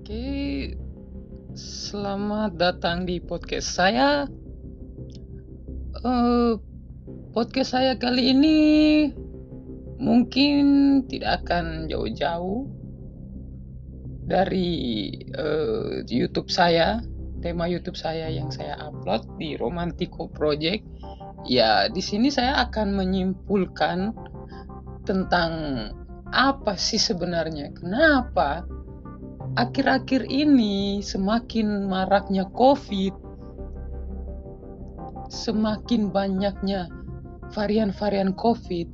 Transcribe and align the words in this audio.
Oke, 0.00 0.80
selamat 1.52 2.56
datang 2.56 3.04
di 3.04 3.20
podcast 3.20 3.68
saya. 3.68 4.24
Eh, 6.00 6.56
podcast 7.36 7.76
saya 7.76 8.00
kali 8.00 8.32
ini 8.32 8.58
mungkin 10.00 10.64
tidak 11.04 11.44
akan 11.44 11.84
jauh-jauh 11.92 12.64
dari 14.24 14.72
eh, 15.20 16.00
YouTube 16.08 16.48
saya, 16.48 17.04
tema 17.44 17.68
YouTube 17.68 18.00
saya 18.00 18.32
yang 18.32 18.48
saya 18.48 18.80
upload 18.80 19.28
di 19.36 19.60
Romantico 19.60 20.32
Project. 20.32 20.80
Ya, 21.44 21.92
di 21.92 22.00
sini 22.00 22.32
saya 22.32 22.56
akan 22.64 22.96
menyimpulkan 22.96 24.16
tentang 25.04 25.52
apa 26.32 26.72
sih 26.80 26.96
sebenarnya, 26.96 27.76
kenapa 27.76 28.64
akhir-akhir 29.60 30.32
ini 30.32 31.04
semakin 31.04 31.84
maraknya 31.84 32.48
COVID, 32.56 33.12
semakin 35.28 36.08
banyaknya 36.08 36.88
varian-varian 37.52 38.32
COVID, 38.32 38.88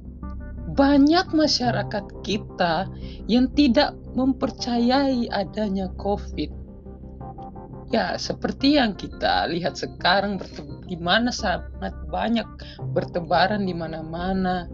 banyak 0.75 1.27
masyarakat 1.31 2.05
kita 2.27 2.91
yang 3.31 3.47
tidak 3.55 3.95
mempercayai 4.19 5.31
adanya 5.31 5.87
COVID. 6.03 6.51
Ya, 7.95 8.19
seperti 8.19 8.83
yang 8.83 8.99
kita 8.99 9.47
lihat 9.47 9.79
sekarang, 9.79 10.43
di 10.91 10.99
mana 10.99 11.31
sangat 11.31 11.95
banyak 12.11 12.49
bertebaran 12.91 13.63
di 13.63 13.71
mana-mana 13.71 14.67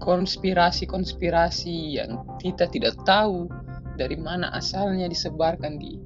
konspirasi-konspirasi 0.00 2.00
yang 2.00 2.24
kita 2.40 2.64
tidak 2.72 2.96
tahu 3.04 3.59
dari 3.98 4.18
mana 4.18 4.52
asalnya 4.54 5.08
disebarkan 5.10 5.78
di 5.80 5.98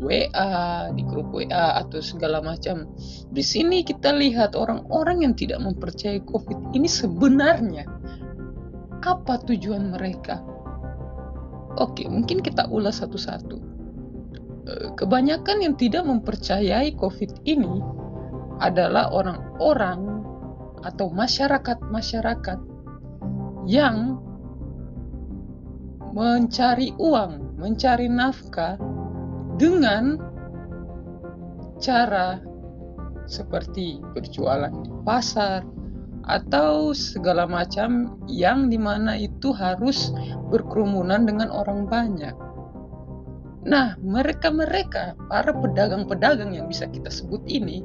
WA, 0.00 0.88
di 0.96 1.02
grup 1.04 1.28
WA 1.30 1.76
atau 1.76 2.00
segala 2.00 2.40
macam. 2.40 2.88
Di 3.28 3.44
sini 3.44 3.84
kita 3.84 4.16
lihat 4.16 4.56
orang-orang 4.56 5.28
yang 5.28 5.34
tidak 5.36 5.60
mempercayai 5.60 6.24
COVID 6.24 6.72
ini 6.72 6.88
sebenarnya 6.88 7.84
apa 9.04 9.40
tujuan 9.44 9.92
mereka? 9.92 10.40
Oke, 11.78 12.08
mungkin 12.08 12.40
kita 12.40 12.66
ulas 12.72 13.04
satu-satu. 13.04 13.56
Eh, 14.66 14.88
kebanyakan 14.96 15.64
yang 15.64 15.74
tidak 15.76 16.04
mempercayai 16.08 16.96
COVID 16.96 17.44
ini 17.44 17.80
adalah 18.60 19.08
orang-orang 19.12 20.20
atau 20.80 21.12
masyarakat-masyarakat 21.12 22.58
yang 23.68 24.16
mencari 26.10 26.90
uang, 26.98 27.58
mencari 27.58 28.10
nafkah 28.10 28.74
dengan 29.60 30.18
cara 31.78 32.42
seperti 33.30 34.02
berjualan 34.12 34.74
di 34.82 34.90
pasar 35.06 35.62
atau 36.26 36.92
segala 36.92 37.46
macam 37.46 38.18
yang 38.26 38.68
di 38.68 38.76
mana 38.76 39.16
itu 39.16 39.54
harus 39.54 40.10
berkerumunan 40.50 41.24
dengan 41.24 41.48
orang 41.48 41.86
banyak. 41.86 42.34
Nah, 43.60 43.94
mereka-mereka, 44.00 45.14
para 45.28 45.52
pedagang-pedagang 45.52 46.56
yang 46.56 46.66
bisa 46.66 46.88
kita 46.88 47.12
sebut 47.12 47.44
ini, 47.44 47.84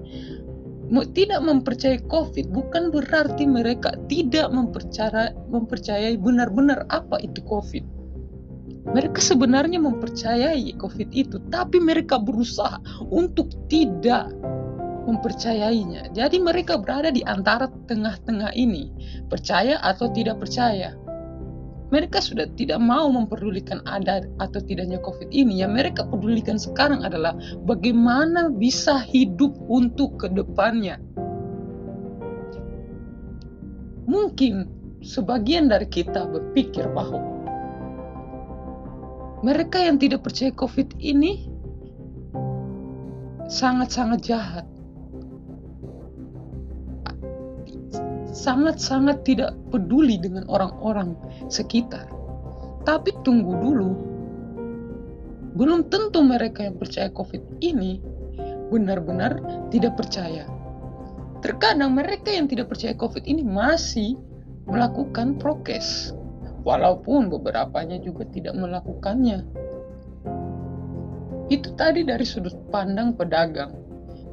tidak 1.11 1.41
mempercayai 1.43 1.99
COVID 2.07 2.47
bukan 2.53 2.93
berarti 2.95 3.43
mereka 3.43 3.91
tidak 4.07 4.53
mempercayai, 4.53 6.15
benar-benar 6.15 6.87
apa 6.87 7.19
itu 7.19 7.43
COVID 7.43 8.04
mereka 8.85 9.17
sebenarnya 9.17 9.81
mempercayai 9.81 10.77
COVID 10.77 11.09
itu, 11.09 11.41
tapi 11.49 11.81
mereka 11.81 12.21
berusaha 12.21 12.77
untuk 13.09 13.49
tidak 13.65 14.29
mempercayainya. 15.09 16.13
Jadi 16.13 16.37
mereka 16.41 16.77
berada 16.77 17.09
di 17.09 17.25
antara 17.25 17.69
tengah-tengah 17.89 18.53
ini, 18.53 18.89
percaya 19.29 19.81
atau 19.81 20.09
tidak 20.13 20.41
percaya. 20.41 20.93
Mereka 21.93 22.17
sudah 22.17 22.49
tidak 22.57 22.81
mau 22.81 23.05
memperdulikan 23.13 23.81
ada 23.85 24.25
atau 24.41 24.57
tidaknya 24.57 24.97
COVID 25.05 25.29
ini. 25.29 25.61
Yang 25.61 25.71
mereka 25.77 26.01
pedulikan 26.09 26.57
sekarang 26.57 27.05
adalah 27.05 27.37
bagaimana 27.61 28.49
bisa 28.49 29.01
hidup 29.05 29.53
untuk 29.69 30.17
ke 30.17 30.27
depannya. 30.33 30.97
Mungkin 34.09 34.65
sebagian 35.05 35.69
dari 35.69 35.85
kita 35.85 36.25
berpikir 36.25 36.89
bahwa 36.89 37.34
mereka 39.45 39.77
yang 39.77 40.01
tidak 40.01 40.25
percaya 40.25 40.49
COVID 40.57 40.97
ini 40.97 41.45
sangat-sangat 43.45 44.25
jahat. 44.25 44.65
Sangat-sangat 48.33 49.21
tidak 49.21 49.53
peduli 49.69 50.17
dengan 50.17 50.49
orang-orang 50.49 51.13
sekitar. 51.53 52.09
Tapi 52.89 53.13
tunggu 53.21 53.53
dulu. 53.53 53.91
Belum 55.53 55.85
tentu 55.93 56.25
mereka 56.25 56.65
yang 56.65 56.81
percaya 56.81 57.13
COVID 57.13 57.61
ini 57.61 58.01
benar-benar 58.73 59.37
tidak 59.69 59.93
percaya. 59.93 60.49
Terkadang 61.45 61.93
mereka 61.93 62.33
yang 62.33 62.49
tidak 62.49 62.73
percaya 62.73 62.97
COVID 62.97 63.29
ini 63.29 63.45
masih 63.45 64.17
melakukan 64.65 65.37
prokes 65.37 66.17
walaupun 66.65 67.29
beberapanya 67.29 68.01
juga 68.01 68.25
tidak 68.33 68.57
melakukannya. 68.57 69.45
Itu 71.53 71.77
tadi 71.77 72.01
dari 72.01 72.25
sudut 72.25 72.57
pandang 72.73 73.13
pedagang. 73.13 73.77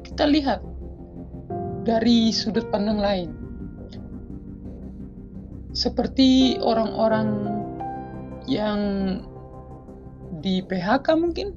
Kita 0.01 0.25
lihat 0.25 0.65
dari 1.85 2.33
sudut 2.33 2.65
pandang 2.73 2.97
lain. 2.97 3.29
Seperti 5.77 6.57
orang-orang 6.57 7.29
yang 8.49 8.81
di 10.41 10.65
PHK 10.65 11.07
mungkin. 11.21 11.53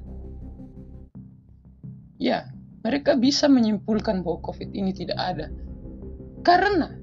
Ya, 2.17 2.49
mereka 2.85 3.17
bisa 3.17 3.49
menyimpulkan 3.49 4.21
bahwa 4.21 4.41
COVID 4.45 4.73
ini 4.73 4.93
tidak 4.93 5.17
ada. 5.17 5.49
Karena 6.45 6.97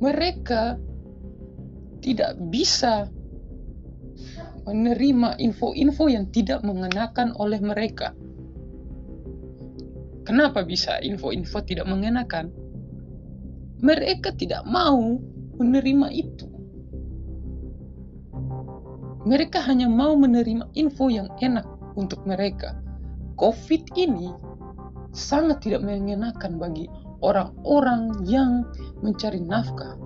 mereka 0.00 0.76
tidak 2.04 2.36
bisa 2.52 3.08
menerima 4.68 5.40
info-info 5.40 6.04
yang 6.12 6.28
tidak 6.28 6.60
mengenakan 6.60 7.32
oleh 7.40 7.56
mereka. 7.64 8.12
Kenapa 10.28 10.64
bisa 10.64 11.00
info-info 11.00 11.64
tidak 11.64 11.88
mengenakan? 11.88 12.52
Mereka 13.80 14.36
tidak 14.36 14.64
mau 14.68 15.16
menerima 15.56 16.08
itu. 16.12 16.48
Mereka 19.24 19.64
hanya 19.64 19.88
mau 19.88 20.12
menerima 20.16 20.76
info 20.76 21.08
yang 21.08 21.32
enak 21.40 21.64
untuk 21.96 22.24
mereka. 22.28 22.76
COVID 23.40 23.96
ini 23.96 24.32
sangat 25.16 25.64
tidak 25.64 25.84
mengenakan 25.84 26.60
bagi 26.60 26.88
orang-orang 27.24 28.12
yang 28.28 28.68
mencari 29.00 29.40
nafkah 29.40 29.96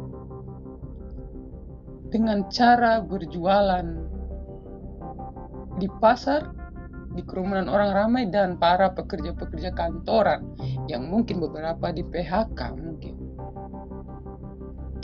dengan 2.09 2.49
cara 2.49 3.05
berjualan 3.05 3.85
di 5.79 5.89
pasar, 6.01 6.51
di 7.15 7.23
kerumunan 7.25 7.69
orang 7.71 7.91
ramai 7.95 8.25
dan 8.29 8.57
para 8.59 8.91
pekerja-pekerja 8.93 9.73
kantoran 9.77 10.45
yang 10.91 11.07
mungkin 11.07 11.39
beberapa 11.39 11.93
di 11.93 12.03
PHK 12.03 12.61
mungkin. 12.75 13.15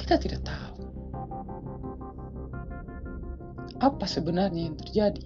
Kita 0.00 0.20
tidak 0.20 0.44
tahu 0.44 0.74
apa 3.84 4.04
sebenarnya 4.08 4.72
yang 4.72 4.76
terjadi. 4.80 5.24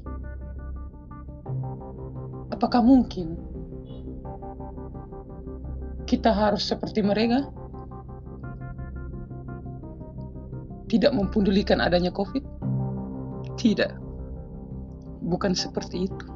Apakah 2.50 2.82
mungkin 2.82 3.38
kita 6.08 6.32
harus 6.32 6.66
seperti 6.66 7.04
mereka? 7.04 7.46
Tidak 10.88 11.12
mempedulikan 11.12 11.79
adanya 11.85 12.11
COVID? 12.11 12.44
Tidak. 13.61 13.93
Bukan 15.25 15.52
seperti 15.52 16.08
itu. 16.08 16.26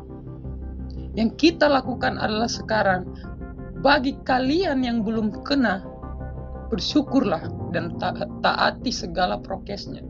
Yang 1.13 1.31
kita 1.37 1.69
lakukan 1.69 2.17
adalah 2.17 2.49
sekarang, 2.49 3.09
bagi 3.85 4.17
kalian 4.25 4.85
yang 4.85 5.05
belum 5.05 5.45
kena, 5.45 5.85
bersyukurlah 6.73 7.73
dan 7.73 7.97
taati 8.41 8.93
segala 8.93 9.41
prokesnya. 9.41 10.01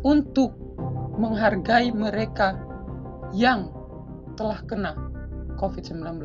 Untuk 0.00 0.56
menghargai 1.20 1.92
mereka 1.92 2.56
yang 3.36 3.70
telah 4.34 4.58
kena 4.64 4.96
COVID-19. 5.60 6.24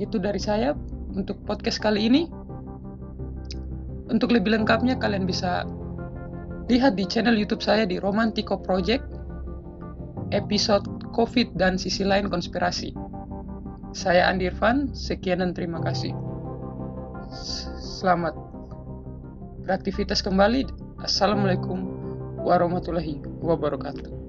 Itu 0.00 0.16
dari 0.18 0.40
saya 0.40 0.72
untuk 1.12 1.44
podcast 1.44 1.78
kali 1.78 2.08
ini. 2.08 2.22
Untuk 4.08 4.32
lebih 4.36 4.52
lengkapnya 4.52 5.00
kalian 5.00 5.24
bisa 5.24 5.64
lihat 6.68 6.96
di 6.96 7.04
channel 7.08 7.36
YouTube 7.36 7.64
saya 7.64 7.84
di 7.88 8.00
Romantico 8.00 8.60
Project. 8.60 9.04
episode 10.32 10.82
COVID 11.14 11.54
dan 11.54 11.78
sisi 11.78 12.02
lain 12.02 12.26
konspirasi. 12.26 12.90
Saya 13.94 14.26
Andi 14.26 14.50
Irfan, 14.50 14.90
sekian 14.90 15.38
dan 15.38 15.54
terima 15.54 15.78
kasih. 15.78 16.10
Selamat 17.78 18.34
beraktivitas 19.62 20.26
kembali. 20.26 20.66
Assalamualaikum 21.06 21.78
warahmatullahi 22.42 23.22
wabarakatuh. 23.38 24.23